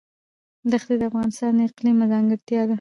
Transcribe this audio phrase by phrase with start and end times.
[0.71, 2.69] دښتې د افغانستان د اقلیم ځانګړتیا ده.